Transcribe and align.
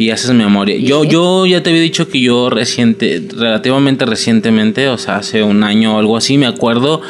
y 0.00 0.10
haces 0.10 0.32
memoria. 0.32 0.78
Yo, 0.78 1.04
yo 1.04 1.44
ya 1.44 1.62
te 1.62 1.68
había 1.68 1.82
dicho 1.82 2.08
que 2.08 2.22
yo 2.22 2.48
reciente, 2.48 3.22
relativamente 3.36 4.06
recientemente, 4.06 4.88
o 4.88 4.96
sea, 4.96 5.16
hace 5.16 5.42
un 5.42 5.62
año 5.62 5.94
o 5.94 5.98
algo 5.98 6.16
así, 6.16 6.38
me 6.38 6.46
acuerdo 6.46 7.02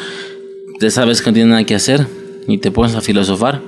de 0.77 0.91
sabes 0.91 1.21
que 1.21 1.29
no 1.29 1.33
tienes 1.35 1.51
nada 1.51 1.63
que 1.63 1.75
hacer 1.75 2.05
y 2.49 2.57
te 2.57 2.69
pones 2.69 2.95
a 2.95 3.01
filosofar. 3.01 3.61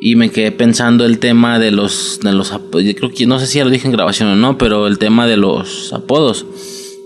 Y 0.00 0.14
me 0.14 0.30
quedé 0.30 0.52
pensando 0.52 1.04
el 1.04 1.18
tema 1.18 1.58
de 1.58 1.72
los, 1.72 2.20
de 2.22 2.32
los 2.32 2.52
creo 2.70 3.10
que 3.10 3.26
no 3.26 3.40
sé 3.40 3.48
si 3.48 3.58
ya 3.58 3.64
lo 3.64 3.70
dije 3.70 3.88
en 3.88 3.92
grabación 3.92 4.28
o 4.28 4.36
no, 4.36 4.58
pero 4.58 4.86
el 4.86 4.98
tema 4.98 5.26
de 5.26 5.38
los 5.38 5.92
apodos, 5.92 6.46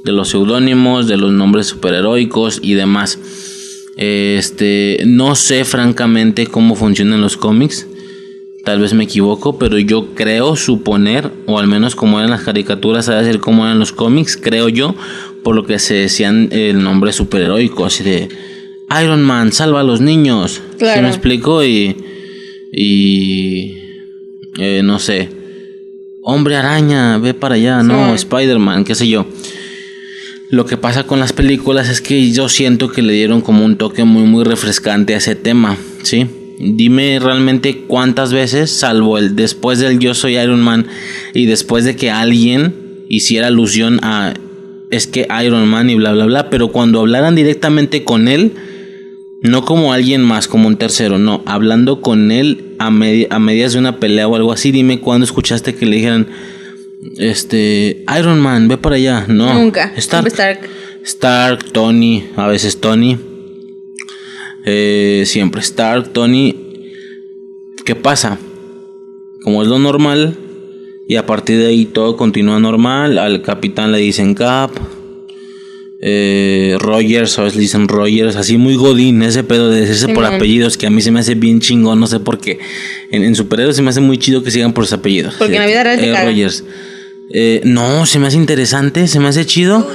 de 0.04 0.12
los 0.12 0.28
seudónimos, 0.28 1.06
de 1.06 1.16
los 1.16 1.32
nombres 1.32 1.68
superheroicos 1.68 2.60
y 2.62 2.74
demás. 2.74 3.18
Este, 3.96 5.04
no 5.06 5.34
sé 5.36 5.64
francamente 5.64 6.48
cómo 6.48 6.74
funcionan 6.74 7.22
los 7.22 7.38
cómics. 7.38 7.86
Tal 8.64 8.78
vez 8.78 8.92
me 8.92 9.04
equivoco, 9.04 9.58
pero 9.58 9.78
yo 9.78 10.14
creo 10.14 10.54
suponer, 10.54 11.30
o 11.46 11.58
al 11.58 11.66
menos 11.66 11.94
como 11.94 12.18
eran 12.18 12.30
las 12.30 12.42
caricaturas, 12.42 13.08
a 13.08 13.20
decir 13.20 13.40
cómo 13.40 13.64
eran 13.64 13.78
los 13.78 13.92
cómics, 13.92 14.36
creo 14.36 14.68
yo, 14.68 14.94
por 15.42 15.54
lo 15.54 15.64
que 15.64 15.78
se 15.78 15.94
decían 15.94 16.48
el 16.52 16.82
nombre 16.82 17.12
superheroico, 17.12 17.86
así 17.86 18.04
de 18.04 18.28
Iron 19.02 19.22
Man, 19.22 19.52
salva 19.52 19.80
a 19.80 19.84
los 19.84 20.00
niños. 20.00 20.60
Claro. 20.78 21.02
me 21.02 21.08
explico? 21.08 21.64
Y. 21.64 21.96
Y. 22.72 23.76
Eh, 24.58 24.82
no 24.84 24.98
sé. 24.98 25.28
Hombre 26.22 26.56
araña, 26.56 27.16
ve 27.18 27.32
para 27.32 27.54
allá, 27.54 27.82
no, 27.82 28.14
Spider-Man, 28.14 28.84
qué 28.84 28.94
sé 28.94 29.08
yo. 29.08 29.26
Lo 30.50 30.66
que 30.66 30.76
pasa 30.76 31.04
con 31.04 31.20
las 31.20 31.32
películas 31.32 31.88
es 31.88 32.00
que 32.00 32.30
yo 32.32 32.48
siento 32.48 32.90
que 32.90 33.02
le 33.02 33.12
dieron 33.12 33.40
como 33.40 33.64
un 33.64 33.76
toque 33.76 34.04
muy 34.04 34.24
muy 34.24 34.44
refrescante 34.44 35.14
a 35.14 35.18
ese 35.18 35.34
tema, 35.36 35.78
¿sí? 36.02 36.26
Dime 36.62 37.18
realmente 37.18 37.84
cuántas 37.86 38.32
veces, 38.32 38.70
salvo 38.70 39.16
el 39.16 39.34
después 39.34 39.78
del 39.78 39.98
yo 39.98 40.12
soy 40.12 40.36
Iron 40.36 40.60
Man 40.60 40.86
y 41.32 41.46
después 41.46 41.86
de 41.86 41.96
que 41.96 42.10
alguien 42.10 42.74
hiciera 43.08 43.46
alusión 43.46 43.98
a 44.02 44.34
es 44.90 45.06
que 45.06 45.26
Iron 45.42 45.66
Man 45.68 45.88
y 45.88 45.94
bla 45.94 46.12
bla 46.12 46.26
bla, 46.26 46.50
pero 46.50 46.70
cuando 46.70 47.00
hablaran 47.00 47.34
directamente 47.34 48.04
con 48.04 48.28
él, 48.28 48.52
no 49.42 49.64
como 49.64 49.94
alguien 49.94 50.20
más, 50.22 50.48
como 50.48 50.68
un 50.68 50.76
tercero, 50.76 51.18
no, 51.18 51.42
hablando 51.46 52.02
con 52.02 52.30
él 52.30 52.74
a, 52.78 52.88
a 52.88 53.38
medias 53.38 53.72
de 53.72 53.78
una 53.78 53.98
pelea 53.98 54.28
o 54.28 54.36
algo 54.36 54.52
así, 54.52 54.70
dime 54.70 55.00
cuándo 55.00 55.24
escuchaste 55.24 55.74
que 55.74 55.86
le 55.86 55.96
dijeran 55.96 56.26
este, 57.16 58.04
Iron 58.18 58.40
Man, 58.40 58.68
ve 58.68 58.76
para 58.76 58.96
allá. 58.96 59.24
No. 59.28 59.54
Nunca. 59.54 59.92
Stark. 59.96 60.28
Stark. 61.02 61.72
Tony, 61.72 62.26
a 62.36 62.46
veces 62.46 62.80
Tony. 62.80 63.16
Eh, 64.64 65.24
siempre 65.26 65.60
Stark, 65.60 66.12
Tony. 66.12 66.54
¿Qué 67.84 67.94
pasa? 67.94 68.38
Como 69.42 69.62
es 69.62 69.68
lo 69.68 69.78
normal, 69.78 70.36
y 71.08 71.16
a 71.16 71.26
partir 71.26 71.58
de 71.58 71.66
ahí 71.66 71.86
todo 71.86 72.16
continúa 72.16 72.60
normal. 72.60 73.18
Al 73.18 73.42
capitán 73.42 73.90
le 73.90 73.98
dicen 73.98 74.34
Cap. 74.34 74.70
Eh, 76.02 76.76
Rogers, 76.78 77.38
a 77.38 77.42
veces 77.42 77.56
le 77.56 77.62
dicen 77.62 77.88
Rogers, 77.88 78.36
así 78.36 78.56
muy 78.56 78.74
godín, 78.74 79.22
ese 79.22 79.44
pedo 79.44 79.68
de 79.68 79.82
ese 79.82 80.08
por 80.08 80.24
apellidos 80.24 80.78
que 80.78 80.86
a 80.86 80.90
mí 80.90 81.02
se 81.02 81.10
me 81.10 81.20
hace 81.20 81.34
bien 81.34 81.60
chingón, 81.60 82.00
no 82.00 82.06
sé 82.06 82.20
por 82.20 82.38
qué. 82.38 82.58
En, 83.10 83.22
en 83.22 83.34
superhéroes 83.34 83.76
se 83.76 83.82
me 83.82 83.90
hace 83.90 84.00
muy 84.00 84.16
chido 84.16 84.42
que 84.42 84.50
sigan 84.50 84.72
por 84.72 84.84
sus 84.84 84.94
apellidos. 84.94 85.34
Porque 85.36 85.56
en 85.56 85.60
la 85.60 85.66
vida 85.66 85.84
real 85.84 85.98
eh, 86.02 86.24
Rogers. 86.24 86.64
Eh, 87.32 87.60
no, 87.64 88.06
se 88.06 88.18
me 88.18 88.28
hace 88.28 88.36
interesante, 88.36 89.06
se 89.08 89.20
me 89.20 89.28
hace 89.28 89.44
chido, 89.46 89.86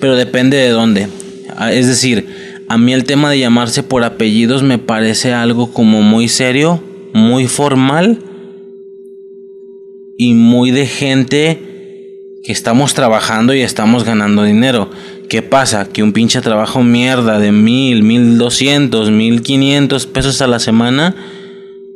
pero 0.00 0.16
depende 0.16 0.56
de 0.56 0.70
dónde. 0.70 1.08
Ah, 1.56 1.72
es 1.72 1.86
decir, 1.86 2.26
a 2.68 2.78
mí 2.78 2.92
el 2.92 3.04
tema 3.04 3.30
de 3.30 3.38
llamarse 3.38 3.82
por 3.82 4.04
apellidos 4.04 4.62
me 4.62 4.78
parece 4.78 5.32
algo 5.32 5.72
como 5.72 6.02
muy 6.02 6.28
serio, 6.28 6.82
muy 7.12 7.46
formal 7.46 8.18
y 10.16 10.34
muy 10.34 10.70
de 10.70 10.86
gente 10.86 11.60
que 12.42 12.52
estamos 12.52 12.94
trabajando 12.94 13.54
y 13.54 13.60
estamos 13.60 14.04
ganando 14.04 14.44
dinero. 14.44 14.90
¿Qué 15.28 15.42
pasa? 15.42 15.88
Que 15.88 16.02
un 16.02 16.12
pinche 16.12 16.40
trabajo 16.40 16.82
mierda 16.82 17.38
de 17.38 17.52
mil, 17.52 18.02
mil 18.02 18.38
doscientos, 18.38 19.10
mil 19.10 19.42
quinientos 19.42 20.06
pesos 20.06 20.42
a 20.42 20.46
la 20.46 20.58
semana 20.58 21.16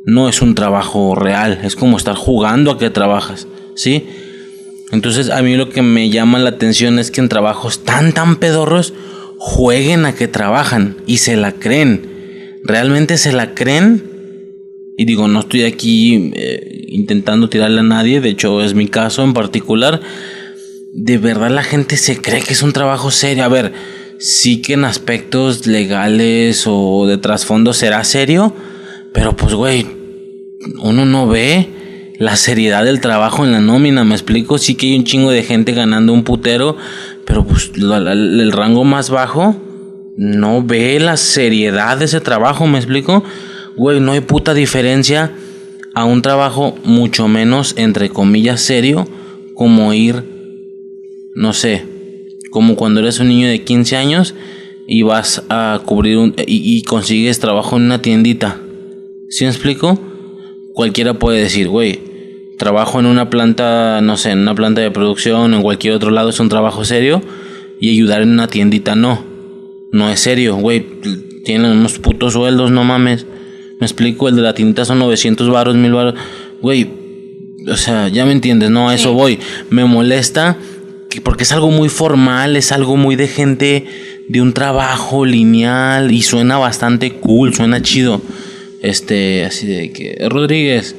no 0.05 0.27
es 0.27 0.41
un 0.41 0.55
trabajo 0.55 1.15
real. 1.15 1.59
Es 1.63 1.75
como 1.75 1.97
estar 1.97 2.15
jugando 2.15 2.71
a 2.71 2.77
que 2.79 2.89
trabajas, 2.89 3.47
¿sí? 3.75 4.07
Entonces 4.91 5.29
a 5.29 5.41
mí 5.41 5.55
lo 5.55 5.69
que 5.69 5.83
me 5.83 6.09
llama 6.09 6.39
la 6.39 6.49
atención 6.49 6.97
es 6.97 7.11
que 7.11 7.21
en 7.21 7.29
trabajos 7.29 7.83
tan 7.83 8.11
tan 8.11 8.37
pedorros 8.37 8.93
jueguen 9.39 10.05
a 10.05 10.13
que 10.13 10.27
trabajan 10.27 10.97
y 11.07 11.17
se 11.17 11.37
la 11.37 11.53
creen. 11.53 12.59
Realmente 12.63 13.17
se 13.17 13.31
la 13.31 13.55
creen. 13.55 14.03
Y 14.97 15.05
digo, 15.05 15.29
no 15.29 15.39
estoy 15.39 15.63
aquí 15.63 16.31
eh, 16.35 16.85
intentando 16.89 17.49
tirarle 17.49 17.79
a 17.79 17.83
nadie, 17.83 18.19
de 18.19 18.29
hecho 18.29 18.61
es 18.61 18.73
mi 18.73 18.87
caso 18.87 19.23
en 19.23 19.33
particular. 19.33 20.01
De 20.93 21.17
verdad 21.17 21.49
la 21.49 21.63
gente 21.63 21.95
se 21.95 22.19
cree 22.19 22.41
que 22.41 22.51
es 22.51 22.61
un 22.61 22.73
trabajo 22.73 23.09
serio. 23.09 23.45
A 23.45 23.47
ver, 23.47 23.71
sí 24.19 24.61
que 24.61 24.73
en 24.73 24.83
aspectos 24.83 25.65
legales 25.65 26.65
o 26.67 27.07
de 27.07 27.17
trasfondo 27.17 27.71
será 27.71 28.03
serio, 28.03 28.53
pero 29.13 29.37
pues 29.37 29.53
güey, 29.53 29.87
uno 30.81 31.05
no 31.05 31.27
ve 31.27 31.69
la 32.19 32.35
seriedad 32.35 32.83
del 32.83 32.99
trabajo 32.99 33.45
en 33.45 33.53
la 33.53 33.61
nómina, 33.61 34.03
me 34.03 34.13
explico, 34.13 34.57
sí 34.57 34.75
que 34.75 34.87
hay 34.87 34.97
un 34.97 35.05
chingo 35.05 35.31
de 35.31 35.41
gente 35.41 35.71
ganando 35.71 36.11
un 36.11 36.25
putero, 36.25 36.75
pero 37.29 37.45
pues 37.45 37.71
el 37.75 38.51
rango 38.51 38.83
más 38.83 39.11
bajo 39.11 39.55
no 40.17 40.63
ve 40.63 40.99
la 40.99 41.15
seriedad 41.15 41.99
de 41.99 42.05
ese 42.05 42.21
trabajo, 42.21 42.65
me 42.65 42.79
explico, 42.79 43.23
güey, 43.77 43.99
no 43.99 44.13
hay 44.13 44.21
puta 44.21 44.55
diferencia 44.55 45.31
a 45.93 46.05
un 46.05 46.23
trabajo 46.23 46.75
mucho 46.83 47.27
menos, 47.27 47.75
entre 47.77 48.09
comillas, 48.09 48.61
serio, 48.61 49.07
como 49.53 49.93
ir, 49.93 50.23
no 51.35 51.53
sé, 51.53 51.85
como 52.49 52.75
cuando 52.75 52.99
eres 52.99 53.19
un 53.19 53.29
niño 53.29 53.47
de 53.47 53.63
15 53.63 53.95
años 53.95 54.33
y 54.87 55.03
vas 55.03 55.43
a 55.49 55.83
cubrir 55.85 56.17
un, 56.17 56.33
y, 56.47 56.77
y 56.77 56.81
consigues 56.81 57.39
trabajo 57.39 57.77
en 57.77 57.83
una 57.83 58.01
tiendita. 58.01 58.59
¿Sí 59.29 59.43
me 59.43 59.51
explico? 59.51 59.99
Cualquiera 60.73 61.13
puede 61.13 61.43
decir, 61.43 61.69
güey, 61.69 62.08
trabajo 62.59 62.99
en 62.99 63.07
una 63.07 63.31
planta, 63.31 64.01
no 64.01 64.17
sé, 64.17 64.31
en 64.31 64.39
una 64.39 64.53
planta 64.53 64.81
de 64.81 64.91
producción 64.91 65.55
en 65.55 65.63
cualquier 65.63 65.95
otro 65.95 66.11
lado 66.11 66.29
es 66.29 66.39
un 66.39 66.49
trabajo 66.49 66.85
serio 66.85 67.23
y 67.79 67.89
ayudar 67.89 68.21
en 68.21 68.29
una 68.29 68.47
tiendita 68.47 68.95
no. 68.95 69.25
No 69.91 70.11
es 70.11 70.19
serio, 70.19 70.57
güey. 70.57 70.85
Tienen 71.43 71.71
unos 71.71 71.97
putos 71.97 72.33
sueldos, 72.33 72.69
no 72.69 72.83
mames. 72.83 73.25
Me 73.79 73.87
explico, 73.87 74.29
el 74.29 74.35
de 74.35 74.43
la 74.43 74.53
tiendita 74.53 74.85
son 74.85 74.99
900 74.99 75.49
baros, 75.49 75.75
1000 75.75 75.93
baros. 75.93 76.13
Güey, 76.61 76.87
o 77.67 77.77
sea, 77.77 78.09
ya 78.09 78.25
me 78.25 78.33
entiendes, 78.33 78.69
no, 78.69 78.89
a 78.89 78.93
eso 78.93 79.13
voy. 79.13 79.39
Me 79.69 79.85
molesta 79.85 80.57
porque 81.23 81.43
es 81.43 81.51
algo 81.51 81.71
muy 81.71 81.89
formal, 81.89 82.55
es 82.55 82.71
algo 82.71 82.95
muy 82.95 83.15
de 83.15 83.27
gente 83.27 83.85
de 84.27 84.41
un 84.41 84.53
trabajo 84.53 85.25
lineal 85.25 86.11
y 86.11 86.21
suena 86.21 86.57
bastante 86.57 87.13
cool, 87.13 87.55
suena 87.55 87.81
chido. 87.81 88.21
Este, 88.81 89.43
así 89.45 89.65
de 89.65 89.91
que, 89.91 90.27
Rodríguez, 90.29 90.95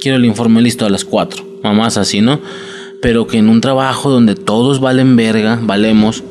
quiero 0.00 0.16
el 0.16 0.24
informe 0.24 0.62
listo 0.62 0.86
a 0.86 0.90
las 0.90 1.04
4, 1.04 1.44
mamás 1.62 1.96
así, 1.96 2.20
¿no? 2.20 2.40
Pero 3.00 3.26
que 3.26 3.38
en 3.38 3.48
un 3.48 3.60
trabajo 3.60 4.10
donde 4.10 4.34
todos 4.34 4.80
valen 4.80 5.16
verga, 5.16 5.58
valemos, 5.62 6.24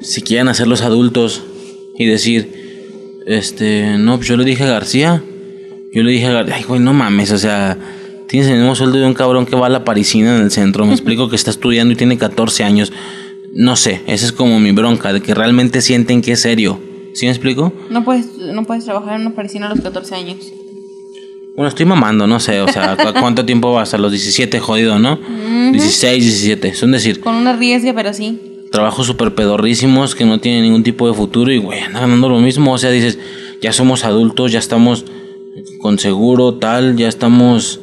si 0.00 0.22
quieren 0.22 0.48
hacer 0.48 0.66
los 0.66 0.82
adultos 0.82 1.42
y 1.96 2.06
decir, 2.06 3.22
este, 3.26 3.96
no, 3.98 4.16
pues 4.16 4.28
yo 4.28 4.36
le 4.36 4.44
dije 4.44 4.64
a 4.64 4.68
García, 4.68 5.22
yo 5.92 6.02
le 6.02 6.12
dije 6.12 6.26
a 6.26 6.32
García, 6.32 6.56
ay, 6.56 6.64
güey, 6.64 6.80
no 6.80 6.92
mames, 6.92 7.32
o 7.32 7.38
sea, 7.38 7.78
tienes 8.28 8.48
el 8.48 8.58
mismo 8.58 8.74
sueldo 8.74 8.98
de 8.98 9.06
un 9.06 9.14
cabrón 9.14 9.46
que 9.46 9.56
va 9.56 9.66
a 9.66 9.70
la 9.70 9.84
parisina 9.84 10.36
en 10.36 10.42
el 10.42 10.50
centro, 10.50 10.86
me 10.86 10.92
explico 10.94 11.28
que 11.28 11.36
está 11.36 11.50
estudiando 11.50 11.92
y 11.92 11.96
tiene 11.96 12.18
14 12.18 12.64
años, 12.64 12.92
no 13.52 13.76
sé, 13.76 14.02
esa 14.06 14.26
es 14.26 14.32
como 14.32 14.60
mi 14.60 14.72
bronca, 14.72 15.12
de 15.12 15.20
que 15.20 15.34
realmente 15.34 15.80
sienten 15.80 16.22
que 16.22 16.32
es 16.32 16.40
serio, 16.40 16.80
¿sí 17.14 17.26
me 17.26 17.32
explico? 17.32 17.72
No 17.90 18.04
puedes, 18.04 18.36
no 18.38 18.64
puedes 18.64 18.84
trabajar 18.84 19.16
en 19.16 19.26
una 19.26 19.34
parisina 19.34 19.66
a 19.66 19.70
los 19.70 19.80
14 19.80 20.14
años. 20.14 20.52
Bueno, 21.56 21.68
estoy 21.68 21.84
mamando, 21.84 22.26
no 22.26 22.40
sé, 22.40 22.60
o 22.60 22.68
sea, 22.68 22.96
¿cuánto 23.20 23.44
tiempo 23.44 23.72
vas? 23.72 23.92
A 23.94 23.98
los 23.98 24.12
17, 24.12 24.60
jodido, 24.60 24.98
¿no? 24.98 25.18
16, 25.72 26.24
17, 26.24 26.68
es 26.68 26.82
un 26.82 26.92
decir. 26.92 27.20
Con 27.20 27.34
una 27.34 27.54
riesgo, 27.54 27.92
pero 27.94 28.12
sí. 28.12 28.38
Trabajos 28.70 29.06
súper 29.06 29.34
pedorrísimos 29.34 30.14
que 30.14 30.24
no 30.24 30.38
tienen 30.38 30.62
ningún 30.62 30.82
tipo 30.82 31.08
de 31.08 31.14
futuro 31.14 31.52
y, 31.52 31.58
güey, 31.58 31.80
andan 31.80 32.02
ganando 32.02 32.28
lo 32.28 32.38
mismo. 32.38 32.72
O 32.72 32.78
sea, 32.78 32.90
dices, 32.90 33.18
ya 33.60 33.72
somos 33.72 34.04
adultos, 34.04 34.52
ya 34.52 34.58
estamos 34.58 35.04
con 35.80 35.98
seguro, 35.98 36.54
tal, 36.54 36.96
ya 36.96 37.08
estamos. 37.08 37.80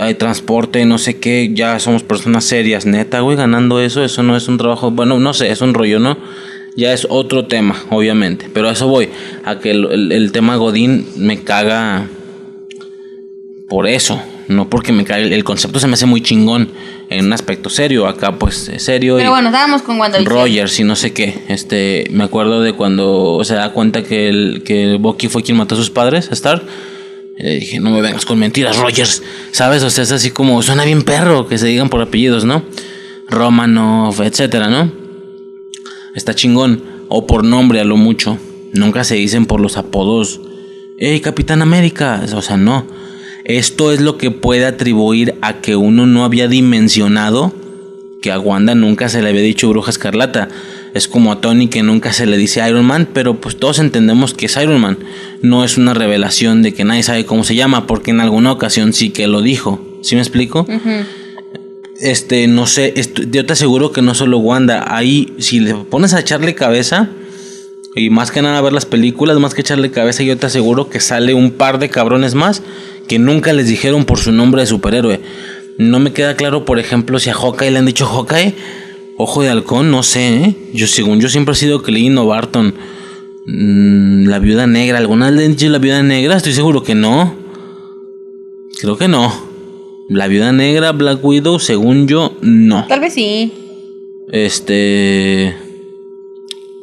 Hay 0.00 0.14
transporte, 0.14 0.84
no 0.84 0.98
sé 0.98 1.18
qué, 1.18 1.52
ya 1.54 1.78
somos 1.78 2.02
personas 2.02 2.44
serias, 2.44 2.84
neta, 2.84 3.20
güey, 3.20 3.36
ganando 3.38 3.80
eso, 3.80 4.04
eso 4.04 4.22
no 4.22 4.36
es 4.36 4.46
un 4.46 4.58
trabajo, 4.58 4.90
bueno, 4.90 5.18
no 5.18 5.32
sé, 5.32 5.50
es 5.50 5.62
un 5.62 5.72
rollo, 5.72 5.98
¿no? 5.98 6.18
Ya 6.76 6.92
es 6.92 7.06
otro 7.08 7.46
tema, 7.46 7.74
obviamente, 7.88 8.50
pero 8.52 8.68
a 8.68 8.72
eso 8.72 8.86
voy, 8.86 9.08
a 9.44 9.58
que 9.60 9.70
el, 9.70 10.12
el 10.12 10.30
tema 10.30 10.56
Godín 10.56 11.06
me 11.16 11.42
caga 11.42 12.06
por 13.68 13.86
eso, 13.86 14.20
no 14.48 14.68
porque 14.68 14.92
me 14.92 15.04
cae 15.04 15.34
el 15.34 15.44
concepto 15.44 15.78
se 15.78 15.86
me 15.86 15.94
hace 15.94 16.06
muy 16.06 16.22
chingón 16.22 16.70
en 17.10 17.26
un 17.26 17.32
aspecto 17.32 17.70
serio, 17.70 18.06
acá 18.06 18.32
pues 18.38 18.70
serio. 18.78 19.16
Pero 19.16 19.30
bueno, 19.30 19.48
estábamos 19.48 19.82
con 19.82 19.98
WandaVision. 19.98 20.34
Rogers 20.34 20.80
y 20.80 20.84
no 20.84 20.96
sé 20.96 21.12
qué, 21.12 21.42
este, 21.48 22.06
me 22.10 22.24
acuerdo 22.24 22.62
de 22.62 22.72
cuando 22.72 23.40
se 23.44 23.54
da 23.54 23.72
cuenta 23.72 24.02
que 24.02 24.28
el 24.28 24.62
que 24.64 24.96
Bucky 24.98 25.28
fue 25.28 25.42
quien 25.42 25.56
mató 25.56 25.74
a 25.74 25.78
sus 25.78 25.90
padres, 25.90 26.30
a 26.30 26.34
Stark, 26.34 26.62
Y 27.38 27.42
le 27.42 27.54
dije, 27.60 27.80
no 27.80 27.90
me 27.90 28.00
vengas 28.00 28.24
con 28.24 28.38
mentiras, 28.38 28.76
Rogers. 28.78 29.22
¿Sabes? 29.52 29.82
O 29.82 29.90
sea, 29.90 30.04
es 30.04 30.12
así 30.12 30.30
como, 30.30 30.62
suena 30.62 30.84
bien 30.84 31.02
perro 31.02 31.46
que 31.46 31.58
se 31.58 31.66
digan 31.66 31.88
por 31.88 32.00
apellidos, 32.00 32.44
¿no? 32.44 32.62
Romanov, 33.28 34.22
etcétera, 34.22 34.68
¿no? 34.68 34.90
Está 36.14 36.34
chingón. 36.34 36.82
O 37.08 37.26
por 37.26 37.44
nombre 37.44 37.80
a 37.80 37.84
lo 37.84 37.96
mucho. 37.96 38.38
Nunca 38.72 39.04
se 39.04 39.14
dicen 39.14 39.46
por 39.46 39.60
los 39.60 39.76
apodos. 39.76 40.40
¡Ey, 40.98 41.20
Capitán 41.20 41.62
América! 41.62 42.22
O 42.34 42.42
sea, 42.42 42.56
no. 42.56 42.86
Esto 43.48 43.92
es 43.92 44.00
lo 44.00 44.18
que 44.18 44.30
puede 44.30 44.66
atribuir 44.66 45.34
a 45.40 45.60
que 45.62 45.74
uno 45.74 46.06
no 46.06 46.24
había 46.24 46.48
dimensionado 46.48 47.54
que 48.20 48.30
a 48.30 48.38
Wanda 48.38 48.74
nunca 48.74 49.08
se 49.08 49.22
le 49.22 49.30
había 49.30 49.40
dicho 49.40 49.68
bruja 49.70 49.90
escarlata. 49.90 50.48
Es 50.92 51.08
como 51.08 51.32
a 51.32 51.40
Tony 51.40 51.68
que 51.68 51.82
nunca 51.82 52.12
se 52.12 52.26
le 52.26 52.36
dice 52.36 52.66
Iron 52.68 52.84
Man, 52.84 53.08
pero 53.12 53.40
pues 53.40 53.56
todos 53.56 53.78
entendemos 53.78 54.34
que 54.34 54.46
es 54.46 54.56
Iron 54.56 54.80
Man. 54.80 54.98
No 55.40 55.64
es 55.64 55.78
una 55.78 55.94
revelación 55.94 56.62
de 56.62 56.74
que 56.74 56.84
nadie 56.84 57.02
sabe 57.02 57.24
cómo 57.24 57.42
se 57.42 57.54
llama, 57.54 57.86
porque 57.86 58.10
en 58.10 58.20
alguna 58.20 58.52
ocasión 58.52 58.92
sí 58.92 59.10
que 59.10 59.26
lo 59.26 59.40
dijo. 59.40 59.80
¿Sí 60.02 60.14
me 60.14 60.20
explico? 60.20 60.66
Este, 62.00 62.48
no 62.48 62.66
sé, 62.66 62.94
yo 63.30 63.46
te 63.46 63.52
aseguro 63.54 63.92
que 63.92 64.02
no 64.02 64.14
solo 64.14 64.38
Wanda. 64.38 64.94
Ahí, 64.94 65.32
si 65.38 65.60
le 65.60 65.74
pones 65.74 66.12
a 66.12 66.20
echarle 66.20 66.54
cabeza, 66.54 67.08
y 67.94 68.10
más 68.10 68.30
que 68.30 68.42
nada 68.42 68.60
ver 68.60 68.72
las 68.72 68.86
películas, 68.86 69.38
más 69.38 69.54
que 69.54 69.62
echarle 69.62 69.90
cabeza, 69.90 70.22
yo 70.22 70.36
te 70.36 70.46
aseguro 70.46 70.88
que 70.88 71.00
sale 71.00 71.34
un 71.34 71.50
par 71.52 71.78
de 71.78 71.88
cabrones 71.88 72.34
más 72.34 72.62
que 73.08 73.18
nunca 73.18 73.52
les 73.52 73.66
dijeron 73.66 74.04
por 74.04 74.18
su 74.18 74.30
nombre 74.30 74.62
de 74.62 74.66
superhéroe. 74.66 75.20
No 75.78 75.98
me 75.98 76.12
queda 76.12 76.36
claro, 76.36 76.64
por 76.64 76.78
ejemplo, 76.78 77.18
si 77.18 77.30
a 77.30 77.34
Hawkeye 77.34 77.70
le 77.70 77.78
han 77.78 77.86
dicho 77.86 78.06
Hawkeye, 78.06 78.54
Ojo 79.20 79.42
de 79.42 79.48
Halcón, 79.48 79.90
no 79.90 80.04
sé, 80.04 80.44
¿eh? 80.44 80.56
Yo, 80.72 80.86
según 80.86 81.20
yo, 81.20 81.28
siempre 81.28 81.52
he 81.52 81.56
sido 81.56 81.82
Clean 81.82 82.16
o 82.18 82.26
Barton. 82.26 82.72
Mm, 83.46 84.28
la 84.28 84.38
viuda 84.38 84.68
negra, 84.68 84.98
¿alguna 84.98 85.26
vez 85.26 85.34
le 85.34 85.44
han 85.44 85.50
dicho 85.56 85.68
la 85.68 85.78
viuda 85.78 86.04
negra? 86.04 86.36
Estoy 86.36 86.52
seguro 86.52 86.84
que 86.84 86.94
no. 86.94 87.34
Creo 88.80 88.96
que 88.96 89.08
no. 89.08 89.32
La 90.08 90.28
viuda 90.28 90.52
negra, 90.52 90.92
Black 90.92 91.24
Widow, 91.24 91.58
según 91.58 92.06
yo, 92.06 92.36
no. 92.42 92.86
Tal 92.86 93.00
vez 93.00 93.14
sí. 93.14 93.52
Este. 94.30 95.56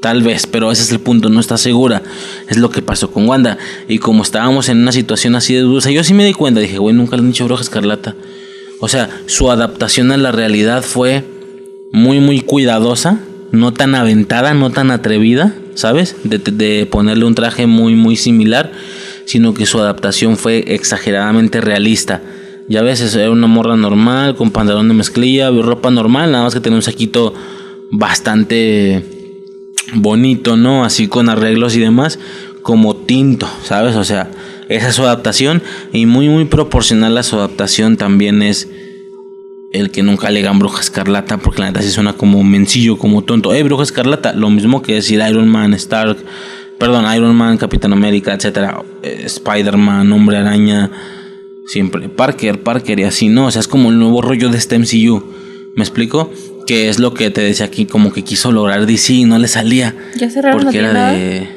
Tal 0.05 0.21
vez, 0.21 0.45
pero 0.45 0.71
ese 0.71 0.83
es 0.83 0.91
el 0.91 0.99
punto, 0.99 1.29
no 1.29 1.39
está 1.39 1.57
segura. 1.57 2.03
Es 2.47 2.57
lo 2.57 2.69
que 2.69 2.83
pasó 2.83 3.09
con 3.09 3.27
Wanda. 3.27 3.57
Y 3.87 3.97
como 3.97 4.21
estábamos 4.21 4.69
en 4.69 4.77
una 4.77 4.91
situación 4.91 5.33
así 5.33 5.55
de 5.55 5.61
dudosa, 5.61 5.89
yo 5.89 6.03
sí 6.03 6.13
me 6.13 6.23
di 6.23 6.33
cuenta, 6.33 6.59
dije, 6.59 6.77
güey, 6.77 6.95
nunca 6.95 7.15
le 7.15 7.23
han 7.23 7.31
dicho 7.31 7.45
Bruja 7.45 7.63
Escarlata. 7.63 8.13
O 8.79 8.87
sea, 8.87 9.09
su 9.25 9.49
adaptación 9.49 10.11
a 10.11 10.17
la 10.17 10.31
realidad 10.31 10.83
fue 10.83 11.23
muy, 11.91 12.19
muy 12.19 12.41
cuidadosa, 12.41 13.17
no 13.51 13.73
tan 13.73 13.95
aventada, 13.95 14.53
no 14.53 14.69
tan 14.69 14.91
atrevida, 14.91 15.55
¿sabes? 15.73 16.15
De, 16.23 16.37
de, 16.37 16.85
ponerle 16.85 17.25
un 17.25 17.33
traje 17.33 17.65
muy, 17.65 17.95
muy 17.95 18.15
similar, 18.15 18.73
sino 19.25 19.55
que 19.55 19.65
su 19.65 19.79
adaptación 19.79 20.37
fue 20.37 20.75
exageradamente 20.75 21.61
realista. 21.61 22.21
Ya 22.69 22.83
ves, 22.83 23.15
era 23.15 23.31
una 23.31 23.47
morra 23.47 23.75
normal, 23.75 24.35
con 24.35 24.51
pantalón 24.51 24.87
de 24.87 24.93
mezclilla, 24.93 25.49
ropa 25.49 25.89
normal, 25.89 26.31
nada 26.31 26.43
más 26.43 26.53
que 26.53 26.59
tenía 26.59 26.77
un 26.77 26.83
saquito 26.83 27.33
bastante 27.89 29.14
bonito, 29.93 30.57
¿no? 30.57 30.83
Así 30.83 31.07
con 31.07 31.29
arreglos 31.29 31.75
y 31.75 31.79
demás, 31.79 32.19
como 32.61 32.95
tinto, 32.95 33.47
¿sabes? 33.63 33.95
O 33.95 34.03
sea, 34.03 34.31
esa 34.69 34.89
es 34.89 34.95
su 34.95 35.03
adaptación 35.03 35.61
y 35.93 36.05
muy, 36.05 36.27
muy 36.29 36.45
proporcional 36.45 37.17
a 37.17 37.23
su 37.23 37.35
adaptación 37.37 37.97
también 37.97 38.41
es 38.41 38.67
el 39.73 39.91
que 39.91 40.03
nunca 40.03 40.29
le 40.31 40.39
hagan 40.39 40.57
bruja 40.57 40.81
escarlata, 40.81 41.37
porque 41.37 41.59
la 41.59 41.67
neta 41.67 41.81
sí 41.81 41.91
suena 41.91 42.13
como 42.13 42.43
mencillo, 42.43 42.97
como 42.97 43.23
tonto. 43.23 43.53
Eh, 43.53 43.61
bruja 43.63 43.83
escarlata, 43.83 44.33
lo 44.33 44.49
mismo 44.49 44.81
que 44.81 44.95
decir 44.95 45.21
Iron 45.29 45.49
Man, 45.49 45.73
Stark, 45.73 46.17
perdón, 46.79 47.05
Iron 47.13 47.35
Man, 47.35 47.57
Capitán 47.57 47.91
América, 47.93 48.33
etcétera, 48.33 48.83
eh, 49.03 49.23
Spider-Man, 49.25 50.11
Hombre 50.13 50.37
Araña, 50.37 50.91
siempre 51.67 52.07
Parker, 52.07 52.63
Parker 52.63 52.99
y 52.99 53.03
así, 53.03 53.27
¿no? 53.27 53.47
O 53.47 53.51
sea, 53.51 53.59
es 53.59 53.67
como 53.67 53.89
el 53.89 53.99
nuevo 53.99 54.21
rollo 54.21 54.49
de 54.49 54.57
este 54.57 54.79
MCU. 54.79 55.23
¿Me 55.75 55.83
explico? 55.83 56.31
Que 56.65 56.89
es 56.89 56.99
lo 56.99 57.13
que 57.13 57.29
te 57.29 57.41
decía 57.41 57.65
aquí, 57.65 57.85
como 57.85 58.11
que 58.11 58.23
quiso 58.23 58.51
lograr 58.51 58.85
DC 58.85 59.13
y 59.13 59.25
no 59.25 59.37
le 59.37 59.47
salía. 59.47 59.95
Ya 60.15 60.29
cerraron 60.29 60.63
Porque 60.63 60.81
la 60.81 60.89
era 60.89 61.11
de. 61.11 61.47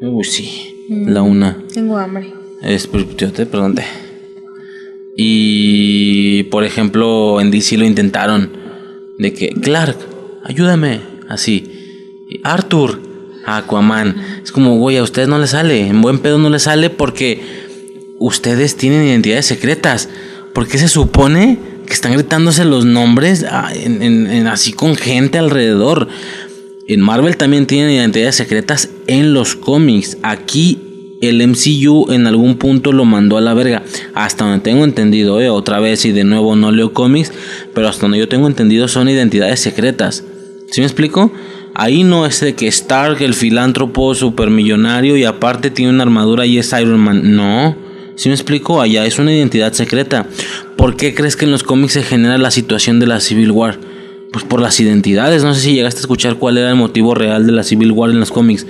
Uy, 0.00 0.24
sí. 0.24 0.72
La 0.88 1.22
una. 1.22 1.58
Tengo 1.72 1.96
hambre. 1.96 2.32
Es, 2.62 2.86
pues, 2.86 3.06
yo 3.16 3.32
te 3.32 3.46
pregunté. 3.46 3.84
Y 5.16 6.44
por 6.44 6.64
ejemplo, 6.64 7.40
en 7.40 7.50
DC 7.50 7.76
lo 7.76 7.84
intentaron. 7.84 8.50
De 9.18 9.32
que, 9.32 9.50
Clark, 9.50 9.96
ayúdame. 10.44 11.00
Así. 11.28 11.70
Y 12.30 12.40
Arthur, 12.44 13.00
Aquaman. 13.44 14.16
Es 14.42 14.52
como, 14.52 14.76
güey, 14.78 14.96
a 14.96 15.02
ustedes 15.02 15.28
no 15.28 15.38
les 15.38 15.50
sale. 15.50 15.86
En 15.86 16.00
buen 16.00 16.18
pedo 16.18 16.38
no 16.38 16.50
les 16.50 16.62
sale 16.62 16.90
porque 16.90 17.40
ustedes 18.18 18.76
tienen 18.76 19.04
identidades 19.04 19.46
secretas. 19.46 20.08
Porque 20.52 20.78
se 20.78 20.88
supone 20.88 21.58
que 21.86 21.92
están 21.92 22.12
gritándose 22.12 22.64
los 22.64 22.84
nombres 22.84 23.44
ah, 23.48 23.70
así 24.50 24.72
con 24.72 24.96
gente 24.96 25.38
alrededor. 25.38 26.08
En 26.88 27.00
Marvel 27.00 27.36
también 27.36 27.66
tienen 27.66 27.90
identidades 27.90 28.36
secretas 28.36 28.90
en 29.06 29.34
los 29.34 29.54
cómics. 29.54 30.18
Aquí 30.22 30.78
el 31.22 31.46
MCU 31.46 32.10
en 32.10 32.26
algún 32.26 32.56
punto 32.56 32.92
lo 32.92 33.04
mandó 33.04 33.38
a 33.38 33.40
la 33.40 33.54
verga. 33.54 33.82
Hasta 34.14 34.44
donde 34.44 34.60
tengo 34.60 34.84
entendido, 34.84 35.40
eh, 35.40 35.48
otra 35.48 35.78
vez 35.78 36.04
y 36.04 36.12
de 36.12 36.24
nuevo 36.24 36.56
no 36.56 36.72
leo 36.72 36.92
cómics, 36.92 37.32
pero 37.72 37.88
hasta 37.88 38.02
donde 38.02 38.18
yo 38.18 38.28
tengo 38.28 38.48
entendido 38.48 38.88
son 38.88 39.08
identidades 39.08 39.60
secretas. 39.60 40.24
¿Sí 40.70 40.80
me 40.80 40.86
explico? 40.86 41.32
Ahí 41.74 42.02
no 42.02 42.26
es 42.26 42.40
de 42.40 42.54
que 42.54 42.66
Stark, 42.68 43.22
el 43.22 43.34
filántropo 43.34 44.14
supermillonario 44.14 45.16
y 45.16 45.24
aparte 45.24 45.70
tiene 45.70 45.92
una 45.92 46.02
armadura 46.02 46.44
y 46.44 46.58
es 46.58 46.72
Iron 46.72 47.00
Man. 47.00 47.34
No. 47.36 47.76
¿Sí 48.16 48.28
me 48.28 48.34
explico? 48.34 48.80
Allá 48.80 49.06
es 49.06 49.18
una 49.18 49.32
identidad 49.32 49.72
secreta. 49.72 50.26
¿Por 50.76 50.96
qué 50.96 51.14
crees 51.14 51.36
que 51.36 51.44
en 51.44 51.50
los 51.50 51.62
cómics 51.62 51.94
se 51.94 52.02
genera 52.02 52.38
la 52.38 52.50
situación 52.50 53.00
de 53.00 53.06
la 53.06 53.20
Civil 53.20 53.50
War? 53.50 53.78
Pues 54.32 54.44
por 54.44 54.60
las 54.60 54.80
identidades. 54.80 55.44
No 55.44 55.54
sé 55.54 55.60
si 55.60 55.74
llegaste 55.74 55.98
a 55.98 56.02
escuchar 56.02 56.36
cuál 56.36 56.58
era 56.58 56.70
el 56.70 56.76
motivo 56.76 57.14
real 57.14 57.46
de 57.46 57.52
la 57.52 57.64
Civil 57.64 57.92
War 57.92 58.10
en 58.10 58.20
los 58.20 58.30
cómics. 58.30 58.66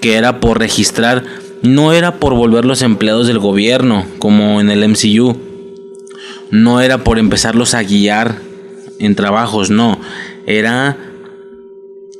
Que 0.00 0.14
era 0.14 0.40
por 0.40 0.58
registrar. 0.58 1.24
No 1.62 1.92
era 1.92 2.16
por 2.16 2.34
volverlos 2.34 2.82
empleados 2.82 3.26
del 3.26 3.38
gobierno, 3.38 4.06
como 4.18 4.60
en 4.60 4.70
el 4.70 4.86
MCU. 4.88 5.36
No 6.50 6.80
era 6.80 7.04
por 7.04 7.18
empezarlos 7.18 7.74
a 7.74 7.82
guiar 7.82 8.40
en 8.98 9.14
trabajos, 9.14 9.70
no. 9.70 10.00
Era 10.46 10.96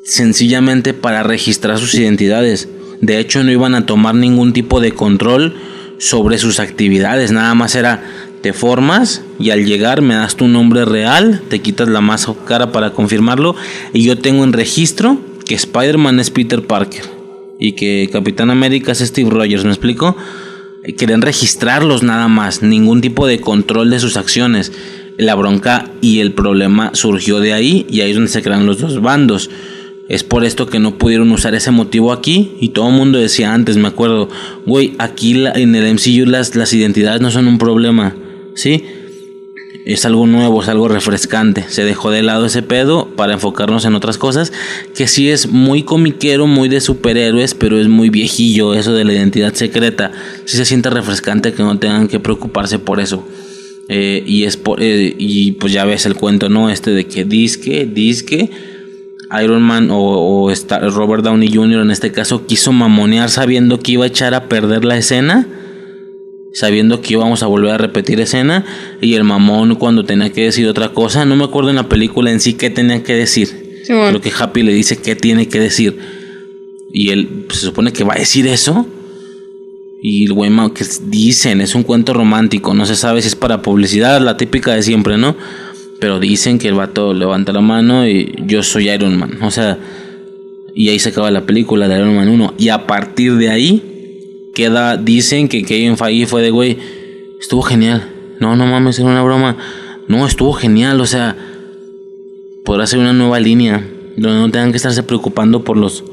sencillamente 0.04 0.94
para 0.94 1.22
registrar 1.22 1.78
sus 1.78 1.94
identidades. 1.94 2.68
De 3.00 3.18
hecho, 3.18 3.42
no 3.42 3.50
iban 3.50 3.74
a 3.74 3.86
tomar 3.86 4.14
ningún 4.14 4.52
tipo 4.52 4.80
de 4.80 4.92
control 4.92 5.56
sobre 5.98 6.38
sus 6.38 6.60
actividades. 6.60 7.32
Nada 7.32 7.54
más 7.54 7.74
era, 7.74 8.02
te 8.44 8.52
formas 8.52 9.22
y 9.38 9.48
al 9.48 9.64
llegar 9.64 10.02
me 10.02 10.16
das 10.16 10.36
tu 10.36 10.48
nombre 10.48 10.84
real, 10.84 11.40
te 11.48 11.60
quitas 11.60 11.88
la 11.88 12.02
máscara 12.02 12.72
para 12.72 12.90
confirmarlo 12.90 13.56
y 13.94 14.02
yo 14.02 14.18
tengo 14.18 14.44
en 14.44 14.52
registro 14.52 15.16
que 15.46 15.54
Spider-Man 15.54 16.20
es 16.20 16.28
Peter 16.28 16.60
Parker 16.66 17.04
y 17.58 17.72
que 17.72 18.10
Capitán 18.12 18.50
América 18.50 18.92
es 18.92 18.98
Steve 18.98 19.30
Rogers, 19.30 19.64
¿me 19.64 19.70
explico? 19.70 20.14
Querían 20.98 21.22
registrarlos 21.22 22.02
nada 22.02 22.28
más, 22.28 22.62
ningún 22.62 23.00
tipo 23.00 23.26
de 23.26 23.40
control 23.40 23.88
de 23.88 23.98
sus 23.98 24.18
acciones. 24.18 24.72
La 25.16 25.34
bronca 25.36 25.90
y 26.02 26.20
el 26.20 26.32
problema 26.32 26.90
surgió 26.92 27.40
de 27.40 27.54
ahí 27.54 27.86
y 27.88 28.02
ahí 28.02 28.10
es 28.10 28.16
donde 28.16 28.30
se 28.30 28.42
crean 28.42 28.66
los 28.66 28.78
dos 28.78 29.00
bandos. 29.00 29.48
Es 30.10 30.22
por 30.22 30.44
esto 30.44 30.66
que 30.66 30.80
no 30.80 30.98
pudieron 30.98 31.32
usar 31.32 31.54
ese 31.54 31.70
motivo 31.70 32.12
aquí. 32.12 32.56
Y 32.60 32.70
todo 32.70 32.90
el 32.90 32.94
mundo 32.94 33.18
decía 33.18 33.54
antes, 33.54 33.78
me 33.78 33.88
acuerdo, 33.88 34.28
güey, 34.66 34.92
aquí 34.98 35.46
en 35.46 35.74
el 35.74 35.94
MCU 35.94 36.26
las, 36.26 36.54
las 36.54 36.74
identidades 36.74 37.22
no 37.22 37.30
son 37.30 37.46
un 37.46 37.56
problema. 37.56 38.14
¿Sí? 38.54 38.84
Es 39.84 40.06
algo 40.06 40.26
nuevo, 40.26 40.62
es 40.62 40.68
algo 40.68 40.88
refrescante. 40.88 41.66
Se 41.68 41.84
dejó 41.84 42.10
de 42.10 42.22
lado 42.22 42.46
ese 42.46 42.62
pedo 42.62 43.08
para 43.16 43.34
enfocarnos 43.34 43.84
en 43.84 43.94
otras 43.94 44.16
cosas. 44.16 44.52
Que 44.94 45.06
sí 45.06 45.28
es 45.28 45.48
muy 45.48 45.82
comiquero, 45.82 46.46
muy 46.46 46.70
de 46.70 46.80
superhéroes, 46.80 47.54
pero 47.54 47.78
es 47.78 47.88
muy 47.88 48.08
viejillo 48.08 48.74
eso 48.74 48.94
de 48.94 49.04
la 49.04 49.12
identidad 49.12 49.52
secreta. 49.52 50.10
Sí 50.46 50.56
se 50.56 50.64
siente 50.64 50.88
refrescante 50.88 51.52
que 51.52 51.62
no 51.62 51.78
tengan 51.78 52.08
que 52.08 52.18
preocuparse 52.18 52.78
por 52.78 52.98
eso. 52.98 53.26
Eh, 53.88 54.24
y 54.26 54.44
es 54.44 54.56
por, 54.56 54.82
eh, 54.82 55.14
y 55.18 55.52
pues 55.52 55.72
ya 55.72 55.84
ves 55.84 56.06
el 56.06 56.14
cuento, 56.14 56.48
¿no? 56.48 56.70
Este 56.70 56.92
de 56.92 57.06
que 57.06 57.24
disque, 57.24 57.84
disque. 57.84 58.50
Iron 59.42 59.62
Man 59.62 59.90
o, 59.90 60.46
o 60.46 60.54
Robert 60.90 61.24
Downey 61.24 61.52
Jr. 61.52 61.80
en 61.80 61.90
este 61.90 62.12
caso 62.12 62.46
quiso 62.46 62.72
mamonear 62.72 63.30
sabiendo 63.30 63.80
que 63.80 63.92
iba 63.92 64.04
a 64.04 64.08
echar 64.08 64.34
a 64.34 64.48
perder 64.48 64.84
la 64.84 64.96
escena, 64.96 65.46
sabiendo 66.54 67.00
que 67.02 67.14
íbamos 67.14 67.42
a 67.42 67.46
volver 67.46 67.72
a 67.72 67.78
repetir 67.78 68.20
escena 68.20 68.64
y 69.00 69.14
el 69.14 69.24
mamón 69.24 69.74
cuando 69.74 70.04
tenía 70.04 70.30
que 70.30 70.44
decir 70.44 70.66
otra 70.66 70.90
cosa, 70.90 71.24
no 71.24 71.36
me 71.36 71.44
acuerdo 71.44 71.70
en 71.70 71.76
la 71.76 71.88
película 71.88 72.30
en 72.30 72.40
sí 72.40 72.54
qué 72.54 72.70
tenía 72.70 73.02
que 73.02 73.14
decir. 73.14 73.82
Simón. 73.84 74.08
Creo 74.08 74.20
que 74.20 74.32
Happy 74.36 74.62
le 74.62 74.72
dice 74.72 74.96
qué 74.96 75.14
tiene 75.14 75.48
que 75.48 75.60
decir 75.60 75.98
y 76.94 77.10
él 77.10 77.44
pues, 77.48 77.58
se 77.58 77.66
supone 77.66 77.92
que 77.92 78.04
va 78.04 78.14
a 78.14 78.18
decir 78.18 78.46
eso. 78.46 78.86
Y 80.00 80.26
el 80.26 80.32
güey 80.32 80.50
que 80.74 80.84
dicen, 81.06 81.60
es 81.60 81.74
un 81.74 81.82
cuento 81.82 82.12
romántico, 82.12 82.72
no 82.72 82.86
se 82.86 82.94
sabe 82.94 83.20
si 83.20 83.28
es 83.28 83.36
para 83.36 83.62
publicidad, 83.62 84.20
la 84.20 84.36
típica 84.36 84.74
de 84.74 84.82
siempre, 84.82 85.18
¿no? 85.18 85.34
Pero 85.98 86.20
dicen 86.20 86.58
que 86.58 86.68
el 86.68 86.74
vato 86.74 87.12
levanta 87.14 87.52
la 87.52 87.62
mano 87.62 88.06
y 88.06 88.34
yo 88.46 88.62
soy 88.62 88.90
Iron 88.90 89.18
Man. 89.18 89.38
O 89.42 89.50
sea, 89.50 89.78
y 90.74 90.90
ahí 90.90 90.98
se 90.98 91.08
acaba 91.08 91.30
la 91.30 91.46
película 91.46 91.88
de 91.88 91.96
Iron 91.96 92.14
Man 92.14 92.28
1. 92.28 92.54
Y 92.58 92.68
a 92.68 92.86
partir 92.86 93.34
de 93.36 93.48
ahí, 93.48 93.93
queda, 94.54 94.96
dicen 94.96 95.48
que 95.48 95.64
Kevin 95.64 95.98
Feige 95.98 96.26
fue 96.26 96.40
de, 96.42 96.50
güey, 96.50 96.78
estuvo 97.40 97.62
genial. 97.62 98.10
No, 98.40 98.56
no 98.56 98.66
mames, 98.66 98.98
era 98.98 99.08
una 99.08 99.22
broma. 99.22 99.56
No, 100.08 100.26
estuvo 100.26 100.52
genial, 100.52 101.00
o 101.00 101.06
sea, 101.06 101.36
podrá 102.64 102.86
ser 102.86 102.98
una 102.98 103.12
nueva 103.12 103.40
línea 103.40 103.86
donde 104.16 104.38
no 104.38 104.50
tengan 104.50 104.70
que 104.70 104.76
estarse 104.76 105.02
preocupando 105.02 105.64
por 105.64 105.76
los 105.76 106.04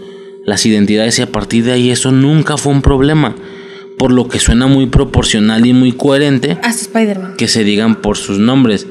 las 0.45 0.65
identidades 0.65 1.19
y 1.19 1.21
a 1.21 1.31
partir 1.31 1.63
de 1.63 1.71
ahí 1.71 1.91
eso 1.91 2.11
nunca 2.11 2.57
fue 2.57 2.73
un 2.73 2.81
problema. 2.81 3.35
Por 3.97 4.11
lo 4.11 4.27
que 4.27 4.39
suena 4.39 4.65
muy 4.65 4.87
proporcional 4.87 5.63
y 5.67 5.73
muy 5.73 5.91
coherente 5.91 6.57
Hasta 6.63 7.35
que 7.37 7.47
se 7.47 7.63
digan 7.63 8.01
por 8.01 8.17
sus 8.17 8.39
nombres. 8.39 8.87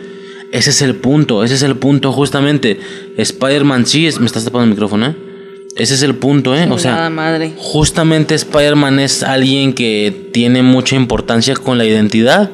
Ese 0.52 0.70
es 0.70 0.82
el 0.82 0.94
punto, 0.94 1.42
ese 1.42 1.54
es 1.54 1.62
el 1.62 1.76
punto 1.76 2.12
justamente. 2.12 2.78
Spider-Man 3.16 3.86
sí 3.86 4.06
es... 4.06 4.20
Me 4.20 4.26
estás 4.26 4.44
tapando 4.44 4.64
el 4.64 4.70
micrófono, 4.70 5.06
¿eh? 5.06 5.16
Ese 5.76 5.94
es 5.94 6.02
el 6.02 6.14
punto, 6.14 6.56
¿eh? 6.56 6.68
O 6.70 6.78
sea, 6.78 7.08
madre. 7.10 7.52
justamente 7.56 8.34
Spider-Man 8.34 8.98
es 8.98 9.22
alguien 9.22 9.72
que 9.72 10.28
tiene 10.32 10.62
mucha 10.62 10.96
importancia 10.96 11.54
con 11.54 11.78
la 11.78 11.84
identidad. 11.84 12.50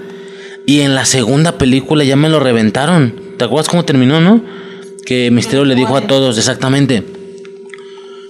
Y 0.67 0.81
en 0.81 0.95
la 0.95 1.05
segunda 1.05 1.59
película 1.59 2.05
ya 2.05 2.17
me 2.17 2.29
lo 2.29 2.41
reventaron. 2.41 3.15
¿Te 3.37 3.45
acuerdas 3.45 3.69
cómo 3.69 3.85
terminó, 3.85 4.21
no? 4.21 4.43
Que 5.05 5.31
Misterio 5.31 5.65
le 5.65 5.77
dijo 5.77 5.97
a 5.97 6.03
todos, 6.03 6.37
exactamente. 6.39 7.05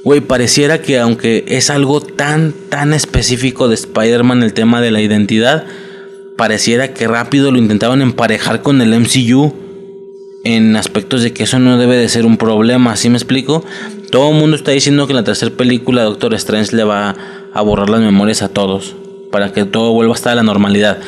Güey, 0.04 0.20
pareciera 0.20 0.80
que 0.82 0.98
aunque 0.98 1.44
es 1.48 1.70
algo 1.70 2.00
tan, 2.00 2.54
tan 2.68 2.92
específico 2.92 3.68
de 3.68 3.74
Spider-Man 3.74 4.42
el 4.42 4.52
tema 4.52 4.80
de 4.80 4.90
la 4.90 5.00
identidad, 5.00 5.66
pareciera 6.36 6.92
que 6.94 7.08
rápido 7.08 7.50
lo 7.50 7.58
intentaban 7.58 8.02
emparejar 8.02 8.62
con 8.62 8.80
el 8.82 8.98
MCU 9.00 9.52
en 10.44 10.76
aspectos 10.76 11.22
de 11.22 11.32
que 11.32 11.42
eso 11.42 11.58
no 11.58 11.76
debe 11.76 11.96
de 11.96 12.08
ser 12.08 12.24
un 12.24 12.36
problema, 12.36 12.94
¿sí 12.94 13.08
me 13.08 13.16
explico? 13.16 13.64
Todo 14.10 14.30
el 14.30 14.36
mundo 14.36 14.56
está 14.56 14.70
diciendo 14.70 15.06
que 15.06 15.12
en 15.12 15.16
la 15.16 15.25
tercera 15.25 15.54
película 15.54 16.04
Doctor 16.04 16.34
Strange 16.34 16.76
le 16.76 16.84
va 16.84 17.16
a 17.52 17.62
borrar 17.62 17.90
las 17.90 18.00
memorias 18.00 18.42
a 18.42 18.48
todos 18.48 18.94
para 19.30 19.52
que 19.52 19.64
todo 19.64 19.92
vuelva 19.92 20.14
a 20.14 20.16
estar 20.16 20.32
a 20.32 20.36
la 20.36 20.42
normalidad. 20.42 20.98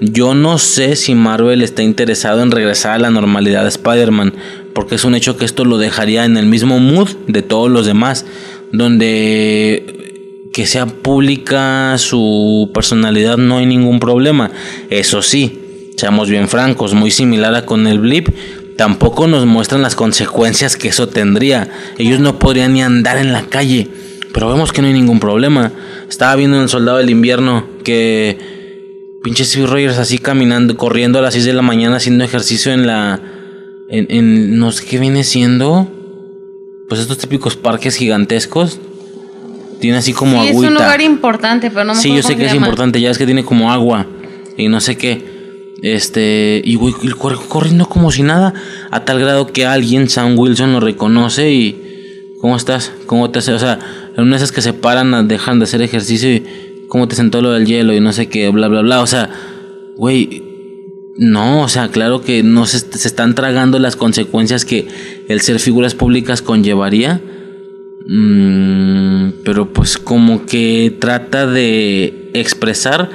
Yo 0.00 0.34
no 0.34 0.58
sé 0.58 0.96
si 0.96 1.14
Marvel 1.14 1.62
está 1.62 1.82
interesado 1.82 2.42
en 2.42 2.50
regresar 2.50 2.92
a 2.92 2.98
la 2.98 3.10
normalidad 3.10 3.62
de 3.62 3.68
Spider-Man, 3.68 4.34
porque 4.74 4.96
es 4.96 5.04
un 5.04 5.14
hecho 5.14 5.36
que 5.36 5.44
esto 5.44 5.64
lo 5.64 5.78
dejaría 5.78 6.24
en 6.24 6.36
el 6.36 6.46
mismo 6.46 6.78
mood 6.80 7.10
de 7.28 7.42
todos 7.42 7.70
los 7.70 7.86
demás, 7.86 8.26
donde 8.72 10.50
que 10.52 10.66
sea 10.66 10.86
pública 10.86 11.96
su 11.98 12.70
personalidad 12.72 13.36
no 13.36 13.58
hay 13.58 13.66
ningún 13.66 14.00
problema. 14.00 14.50
Eso 14.90 15.22
sí, 15.22 15.92
seamos 15.96 16.28
bien 16.28 16.48
francos, 16.48 16.94
muy 16.94 17.10
similar 17.10 17.54
a 17.54 17.66
con 17.66 17.86
el 17.86 17.98
blip, 17.98 18.28
tampoco 18.76 19.26
nos 19.26 19.46
muestran 19.46 19.82
las 19.82 19.94
consecuencias 19.94 20.76
que 20.76 20.88
eso 20.88 21.08
tendría. 21.08 21.68
Ellos 21.98 22.20
no 22.20 22.38
podrían 22.38 22.74
ni 22.74 22.82
andar 22.82 23.18
en 23.18 23.32
la 23.32 23.42
calle, 23.42 23.88
pero 24.32 24.48
vemos 24.48 24.72
que 24.72 24.82
no 24.82 24.88
hay 24.88 24.94
ningún 24.94 25.20
problema. 25.20 25.72
Estaba 26.08 26.36
viendo 26.36 26.56
en 26.56 26.64
el 26.64 26.68
Soldado 26.68 26.98
del 26.98 27.10
Invierno 27.10 27.66
que 27.84 28.38
pinche 29.22 29.44
Steve 29.44 29.66
Rogers 29.66 29.98
así 29.98 30.18
caminando, 30.18 30.76
corriendo 30.76 31.18
a 31.18 31.22
las 31.22 31.34
6 31.34 31.46
de 31.46 31.52
la 31.52 31.62
mañana 31.62 31.96
haciendo 31.96 32.22
ejercicio 32.24 32.72
en 32.72 32.86
la 32.86 33.20
en, 33.88 34.06
en 34.10 34.58
no 34.58 34.72
sé 34.72 34.84
qué 34.84 34.98
viene 34.98 35.24
siendo 35.24 35.88
pues 36.88 37.00
estos 37.00 37.18
típicos 37.18 37.56
parques 37.56 37.96
gigantescos. 37.96 38.78
Tiene 39.80 39.98
así 39.98 40.12
como 40.12 40.40
Sí, 40.40 40.48
es 40.48 40.52
agüita. 40.52 40.68
un 40.68 40.74
lugar 40.74 41.00
importante, 41.00 41.70
pero 41.70 41.84
no 41.84 41.94
me 41.94 42.00
Sí, 42.00 42.14
yo 42.14 42.22
sé 42.22 42.36
que 42.36 42.46
es 42.46 42.54
importante, 42.54 43.00
ya 43.00 43.10
es 43.10 43.18
que 43.18 43.26
tiene 43.26 43.44
como 43.44 43.70
agua 43.72 44.06
y 44.56 44.68
no 44.68 44.80
sé 44.80 44.96
qué. 44.96 45.35
Este, 45.82 46.62
y 46.64 46.74
güey, 46.76 46.94
corriendo 47.48 47.86
como 47.86 48.10
si 48.10 48.22
nada, 48.22 48.54
a 48.90 49.04
tal 49.04 49.20
grado 49.20 49.46
que 49.48 49.66
alguien, 49.66 50.08
Sam 50.08 50.38
Wilson, 50.38 50.72
lo 50.72 50.80
reconoce 50.80 51.52
y. 51.52 51.82
¿Cómo 52.40 52.56
estás? 52.56 52.92
¿Cómo 53.06 53.30
te 53.30 53.38
hace? 53.40 53.52
O 53.52 53.58
sea, 53.58 53.78
en 54.16 54.32
esas 54.34 54.52
que 54.52 54.62
se 54.62 54.72
paran, 54.72 55.14
a- 55.14 55.22
dejan 55.22 55.58
de 55.58 55.64
hacer 55.64 55.82
ejercicio 55.82 56.32
y. 56.32 56.44
¿Cómo 56.88 57.08
te 57.08 57.16
sentó 57.16 57.42
lo 57.42 57.50
del 57.52 57.66
hielo? 57.66 57.92
Y 57.94 58.00
no 58.00 58.12
sé 58.12 58.28
qué, 58.28 58.48
bla, 58.48 58.68
bla, 58.68 58.80
bla. 58.82 59.02
O 59.02 59.06
sea, 59.06 59.30
güey, 59.96 60.42
no, 61.18 61.62
o 61.62 61.68
sea, 61.68 61.88
claro 61.88 62.20
que 62.20 62.42
no 62.42 62.66
se, 62.66 62.78
se 62.78 63.08
están 63.08 63.34
tragando 63.34 63.78
las 63.78 63.96
consecuencias 63.96 64.64
que 64.64 64.86
el 65.28 65.40
ser 65.40 65.58
figuras 65.58 65.94
públicas 65.94 66.42
conllevaría. 66.42 67.20
Mm, 68.08 69.30
pero 69.44 69.72
pues 69.72 69.98
como 69.98 70.46
que 70.46 70.96
trata 71.00 71.46
de 71.46 72.30
expresar 72.34 73.10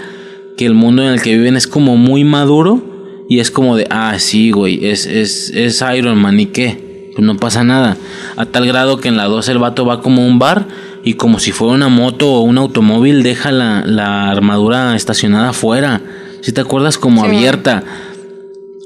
que 0.57 0.65
el 0.65 0.73
mundo 0.73 1.01
en 1.03 1.09
el 1.09 1.21
que 1.21 1.35
viven 1.37 1.55
es 1.55 1.67
como 1.67 1.97
muy 1.97 2.23
maduro 2.23 2.81
y 3.29 3.39
es 3.39 3.51
como 3.51 3.75
de, 3.75 3.87
ah, 3.89 4.15
sí, 4.19 4.51
güey, 4.51 4.85
es, 4.85 5.05
es, 5.05 5.49
es 5.51 5.83
Iron 5.95 6.17
Man 6.17 6.39
y 6.39 6.47
qué, 6.47 7.11
pues 7.15 7.25
no 7.25 7.37
pasa 7.37 7.63
nada. 7.63 7.97
A 8.35 8.45
tal 8.45 8.65
grado 8.67 8.97
que 8.97 9.07
en 9.07 9.17
la 9.17 9.25
2 9.25 9.47
el 9.49 9.57
vato 9.59 9.85
va 9.85 10.01
como 10.01 10.21
a 10.21 10.25
un 10.25 10.39
bar 10.39 10.67
y 11.03 11.13
como 11.15 11.39
si 11.39 11.51
fuera 11.51 11.73
una 11.73 11.87
moto 11.89 12.31
o 12.33 12.41
un 12.41 12.57
automóvil 12.57 13.23
deja 13.23 13.51
la, 13.51 13.83
la 13.85 14.29
armadura 14.29 14.95
estacionada 14.95 15.49
afuera. 15.49 16.01
Si 16.41 16.51
te 16.51 16.61
acuerdas 16.61 16.97
como 16.97 17.21
Sí. 17.23 17.27
abierta. 17.29 17.83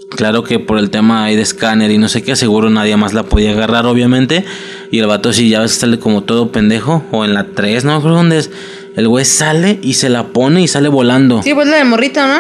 Claro 0.10 0.44
que 0.44 0.60
por 0.60 0.78
el 0.78 0.92
tema 0.92 1.26
ahí 1.26 1.36
de 1.36 1.42
escáner 1.42 1.92
y 1.92 1.98
no 1.98 2.08
sé 2.08 2.24
qué, 2.24 2.38
seguro 2.38 2.70
nadie 2.70 2.96
más 2.96 3.14
la 3.14 3.24
podía 3.24 3.52
agarrar, 3.52 3.86
obviamente. 3.86 4.46
Y 4.92 5.00
el 5.00 5.08
vato, 5.08 5.34
sí, 5.34 5.50
ya 5.50 5.60
ves 5.60 5.72
sale 5.74 6.00
como 6.00 6.24
todo 6.24 6.52
pendejo. 6.54 7.04
O 7.12 7.26
en 7.26 7.34
la 7.34 7.48
3, 7.48 7.84
no 7.84 8.02
creo 8.02 8.14
dónde 8.14 8.38
es. 8.38 8.50
El 8.96 9.08
güey 9.08 9.26
sale 9.26 9.80
y 9.82 9.94
se 9.96 10.10
la 10.10 10.28
pone 10.28 10.62
y 10.62 10.68
sale 10.68 10.88
volando. 10.90 11.42
Sí, 11.44 11.54
pues 11.54 11.68
la 11.68 11.78
del 11.78 11.88
morrito, 11.88 12.26
¿no? 12.26 12.40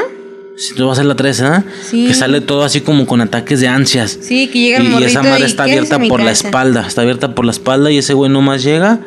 Si 0.57 0.73
tú 0.73 0.87
vas 0.87 0.99
a 0.99 1.03
la 1.03 1.15
3, 1.15 1.41
¿ah? 1.41 1.65
Sí. 1.83 2.07
Que 2.07 2.13
sale 2.13 2.39
todo 2.39 2.63
así 2.63 2.79
como 2.79 3.05
con 3.05 3.19
ataques 3.19 3.59
de 3.59 3.67
ansias. 3.67 4.17
Sí, 4.21 4.47
que 4.47 4.59
llega 4.59 4.77
el 4.77 4.83
Y, 4.83 4.87
y 4.87 4.89
morrito 4.89 5.09
esa 5.09 5.21
madre 5.23 5.41
y 5.41 5.43
está 5.43 5.65
"Quédese 5.65 5.93
abierta 5.95 6.07
por 6.07 6.19
la 6.21 6.27
casa". 6.31 6.47
espalda. 6.47 6.85
Está 6.87 7.01
abierta 7.01 7.35
por 7.35 7.43
la 7.43 7.51
espalda 7.51 7.91
y 7.91 7.97
ese 7.97 8.13
güey 8.13 8.31
nomás 8.31 8.63
llega, 8.63 9.01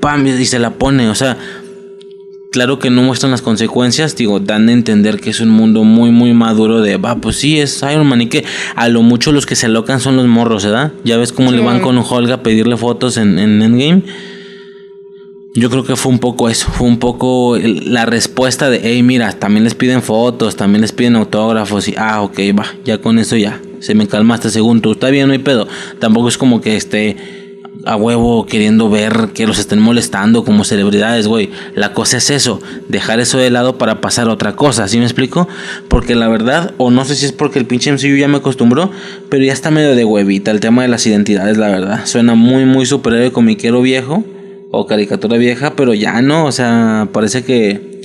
pam, 0.00 0.26
y 0.26 0.44
se 0.46 0.58
la 0.58 0.70
pone. 0.70 1.08
O 1.08 1.14
sea, 1.14 1.36
claro 2.50 2.80
que 2.80 2.90
no 2.90 3.02
muestran 3.02 3.30
las 3.30 3.40
consecuencias. 3.42 4.16
Digo, 4.16 4.40
dan 4.40 4.68
a 4.68 4.72
entender 4.72 5.20
que 5.20 5.30
es 5.30 5.38
un 5.38 5.50
mundo 5.50 5.84
muy, 5.84 6.10
muy 6.10 6.32
maduro 6.34 6.80
de, 6.80 6.96
va, 6.96 7.14
pues 7.16 7.36
sí, 7.36 7.60
es 7.60 7.80
Iron 7.82 8.08
Man. 8.08 8.22
Y 8.22 8.26
que 8.28 8.44
a 8.74 8.88
lo 8.88 9.02
mucho 9.02 9.30
los 9.30 9.46
que 9.46 9.54
se 9.54 9.66
alocan 9.66 10.00
son 10.00 10.16
los 10.16 10.26
morros, 10.26 10.64
¿verdad? 10.64 10.90
Ya 11.04 11.16
ves 11.18 11.32
cómo 11.32 11.50
Sí, 11.50 11.56
le 11.56 11.62
van 11.62 11.78
con 11.80 11.96
Holga 11.98 12.34
a 12.34 12.42
pedirle 12.42 12.76
fotos 12.76 13.16
en, 13.16 13.38
en 13.38 13.62
Endgame. 13.62 14.02
Yo 15.52 15.68
creo 15.68 15.82
que 15.82 15.96
fue 15.96 16.12
un 16.12 16.20
poco 16.20 16.48
eso, 16.48 16.68
fue 16.70 16.86
un 16.86 17.00
poco 17.00 17.58
la 17.58 18.06
respuesta 18.06 18.70
de, 18.70 18.82
hey, 18.84 19.02
mira, 19.02 19.32
también 19.32 19.64
les 19.64 19.74
piden 19.74 20.00
fotos, 20.00 20.54
también 20.54 20.80
les 20.80 20.92
piden 20.92 21.16
autógrafos 21.16 21.88
y, 21.88 21.94
ah, 21.98 22.22
ok, 22.22 22.38
va, 22.56 22.66
ya 22.84 22.98
con 22.98 23.18
eso 23.18 23.36
ya, 23.36 23.60
se 23.80 23.96
me 23.96 24.06
calmaste 24.06 24.50
según 24.50 24.80
tú, 24.80 24.92
está 24.92 25.10
bien, 25.10 25.26
no 25.26 25.32
hay 25.32 25.40
pedo. 25.40 25.66
Tampoco 25.98 26.28
es 26.28 26.38
como 26.38 26.60
que 26.60 26.76
esté 26.76 27.16
a 27.84 27.96
huevo 27.96 28.46
queriendo 28.46 28.90
ver 28.90 29.30
que 29.34 29.44
los 29.44 29.58
estén 29.58 29.80
molestando 29.80 30.44
como 30.44 30.62
celebridades, 30.62 31.26
güey. 31.26 31.50
La 31.74 31.94
cosa 31.94 32.18
es 32.18 32.30
eso, 32.30 32.60
dejar 32.88 33.18
eso 33.18 33.36
de 33.38 33.50
lado 33.50 33.76
para 33.76 34.00
pasar 34.00 34.28
a 34.28 34.32
otra 34.32 34.54
cosa, 34.54 34.86
¿sí 34.86 34.98
me 34.98 35.04
explico? 35.04 35.48
Porque 35.88 36.14
la 36.14 36.28
verdad, 36.28 36.74
o 36.76 36.92
no 36.92 37.04
sé 37.04 37.16
si 37.16 37.26
es 37.26 37.32
porque 37.32 37.58
el 37.58 37.66
pinche 37.66 37.90
MCU 37.90 38.16
ya 38.16 38.28
me 38.28 38.36
acostumbró, 38.36 38.92
pero 39.28 39.42
ya 39.42 39.52
está 39.52 39.72
medio 39.72 39.96
de 39.96 40.04
huevita 40.04 40.52
el 40.52 40.60
tema 40.60 40.82
de 40.82 40.88
las 40.88 41.04
identidades, 41.08 41.56
la 41.56 41.70
verdad. 41.70 42.06
Suena 42.06 42.36
muy, 42.36 42.66
muy 42.66 42.86
superhéroe 42.86 43.32
comiquero 43.32 43.82
viejo 43.82 44.24
o 44.70 44.86
caricatura 44.86 45.36
vieja, 45.36 45.74
pero 45.76 45.94
ya 45.94 46.22
no, 46.22 46.46
o 46.46 46.52
sea, 46.52 47.08
parece 47.12 47.44
que 47.44 48.00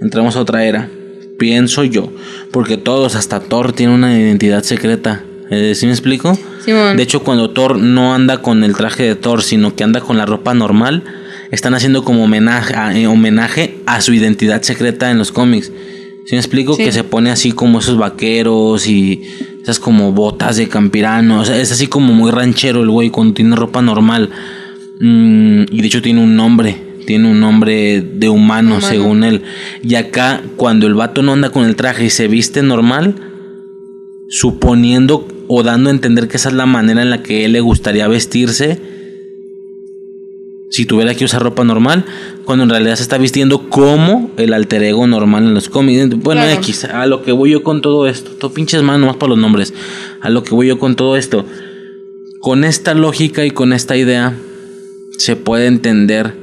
entramos 0.00 0.36
a 0.36 0.40
otra 0.40 0.64
era. 0.64 0.90
Pienso 1.38 1.84
yo, 1.84 2.10
porque 2.50 2.78
todos, 2.78 3.14
hasta 3.14 3.40
Thor, 3.40 3.72
tiene 3.72 3.94
una 3.94 4.18
identidad 4.18 4.62
secreta. 4.62 5.22
Eh, 5.50 5.74
¿Sí 5.74 5.86
me 5.86 5.92
explico? 5.92 6.36
Simón. 6.64 6.96
De 6.96 7.02
hecho, 7.02 7.22
cuando 7.22 7.50
Thor 7.50 7.76
no 7.76 8.14
anda 8.14 8.38
con 8.38 8.64
el 8.64 8.74
traje 8.74 9.02
de 9.02 9.14
Thor, 9.14 9.42
sino 9.42 9.76
que 9.76 9.84
anda 9.84 10.00
con 10.00 10.16
la 10.16 10.24
ropa 10.24 10.54
normal, 10.54 11.04
están 11.50 11.74
haciendo 11.74 12.04
como 12.04 12.24
homenaje 12.24 12.74
a, 12.74 12.98
eh, 12.98 13.06
homenaje 13.06 13.78
a 13.86 14.00
su 14.00 14.12
identidad 14.14 14.62
secreta 14.62 15.10
en 15.10 15.18
los 15.18 15.30
cómics. 15.30 15.70
¿Sí 16.24 16.34
me 16.34 16.38
explico? 16.38 16.74
Sí. 16.74 16.84
Que 16.84 16.90
se 16.90 17.04
pone 17.04 17.30
así 17.30 17.52
como 17.52 17.78
esos 17.78 17.98
vaqueros 17.98 18.88
y 18.88 19.22
esas 19.62 19.78
como 19.78 20.12
botas 20.12 20.56
de 20.56 20.68
campirano. 20.68 21.40
O 21.40 21.44
sea, 21.44 21.56
es 21.60 21.70
así 21.70 21.86
como 21.86 22.14
muy 22.14 22.32
ranchero 22.32 22.82
el 22.82 22.90
güey 22.90 23.10
cuando 23.10 23.34
tiene 23.34 23.54
ropa 23.54 23.80
normal. 23.80 24.30
Mm, 25.00 25.62
y 25.70 25.80
de 25.80 25.86
hecho 25.86 26.02
tiene 26.02 26.22
un 26.22 26.36
nombre. 26.36 26.76
Tiene 27.06 27.30
un 27.30 27.38
nombre 27.40 28.00
de 28.02 28.28
humano, 28.28 28.76
Humano. 28.76 28.86
según 28.88 29.22
él. 29.22 29.42
Y 29.82 29.94
acá, 29.94 30.42
cuando 30.56 30.86
el 30.88 30.94
vato 30.94 31.22
no 31.22 31.32
anda 31.34 31.50
con 31.50 31.64
el 31.64 31.76
traje 31.76 32.06
y 32.06 32.10
se 32.10 32.26
viste 32.26 32.62
normal, 32.62 33.14
suponiendo 34.28 35.28
o 35.46 35.62
dando 35.62 35.88
a 35.90 35.92
entender 35.92 36.26
que 36.26 36.36
esa 36.36 36.48
es 36.48 36.54
la 36.56 36.66
manera 36.66 37.02
en 37.02 37.10
la 37.10 37.22
que 37.22 37.44
él 37.44 37.52
le 37.52 37.60
gustaría 37.60 38.08
vestirse 38.08 38.80
si 40.68 40.84
tuviera 40.84 41.14
que 41.14 41.24
usar 41.24 41.42
ropa 41.42 41.62
normal, 41.64 42.04
cuando 42.44 42.64
en 42.64 42.70
realidad 42.70 42.96
se 42.96 43.02
está 43.02 43.18
vistiendo 43.18 43.70
como 43.70 44.30
el 44.36 44.52
alter 44.52 44.82
ego 44.82 45.06
normal 45.06 45.44
en 45.44 45.54
los 45.54 45.68
cómics. 45.68 46.08
Bueno, 46.18 46.42
Claro. 46.42 46.58
X, 46.58 46.84
a 46.84 47.06
lo 47.06 47.22
que 47.22 47.30
voy 47.32 47.50
yo 47.52 47.62
con 47.62 47.80
todo 47.80 48.06
esto, 48.08 48.32
todo 48.32 48.52
pinches 48.52 48.82
más 48.82 49.00
para 49.16 49.30
los 49.30 49.38
nombres, 49.38 49.72
a 50.20 50.28
lo 50.28 50.42
que 50.42 50.54
voy 50.54 50.66
yo 50.66 50.78
con 50.78 50.96
todo 50.96 51.16
esto, 51.16 51.46
con 52.40 52.64
esta 52.64 52.94
lógica 52.94 53.44
y 53.46 53.52
con 53.52 53.72
esta 53.72 53.96
idea, 53.96 54.34
se 55.18 55.36
puede 55.36 55.66
entender 55.66 56.34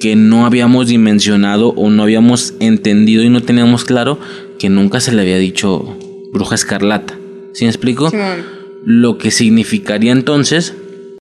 que 0.00 0.16
no 0.16 0.46
habíamos 0.46 0.88
dimensionado 0.88 1.70
o 1.70 1.90
no 1.90 2.02
habíamos 2.02 2.54
entendido 2.60 3.22
y 3.22 3.28
no 3.28 3.42
teníamos 3.42 3.84
claro 3.84 4.18
que 4.58 4.68
nunca 4.68 5.00
se 5.00 5.12
le 5.12 5.22
había 5.22 5.38
dicho 5.38 5.96
bruja 6.32 6.54
escarlata. 6.54 7.18
¿Sí 7.52 7.64
me 7.64 7.70
explico? 7.70 8.10
Lo 8.84 9.18
que 9.18 9.30
significaría 9.30 10.12
entonces 10.12 10.74